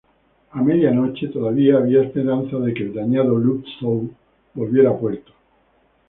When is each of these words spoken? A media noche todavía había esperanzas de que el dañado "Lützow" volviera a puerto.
A 0.53 0.59
media 0.63 0.89
noche 0.89 1.27
todavía 1.27 1.77
había 1.77 2.01
esperanzas 2.01 2.65
de 2.65 2.73
que 2.73 2.81
el 2.85 2.93
dañado 2.95 3.37
"Lützow" 3.37 4.09
volviera 4.55 4.89
a 4.89 4.97
puerto. 4.97 5.31